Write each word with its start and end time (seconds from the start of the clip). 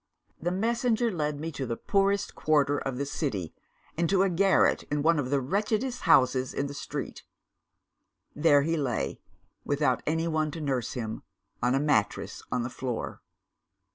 "The 0.41 0.49
messenger 0.49 1.11
led 1.11 1.39
me 1.39 1.51
to 1.51 1.67
the 1.67 1.77
poorest 1.77 2.33
quarter 2.33 2.79
of 2.79 2.97
the 2.97 3.05
city 3.05 3.53
and 3.95 4.09
to 4.09 4.23
a 4.23 4.31
garret 4.31 4.81
in 4.89 5.03
one 5.03 5.19
of 5.19 5.29
the 5.29 5.39
wretchedest 5.39 6.01
houses 6.09 6.55
in 6.55 6.65
the 6.65 6.73
street. 6.73 7.23
There 8.35 8.63
he 8.63 8.75
lay, 8.77 9.19
without 9.63 10.01
anyone 10.07 10.49
to 10.53 10.59
nurse 10.59 10.93
him, 10.93 11.21
on 11.61 11.75
a 11.75 11.79
mattress 11.79 12.41
on 12.51 12.63
the 12.63 12.71
floor. 12.71 13.21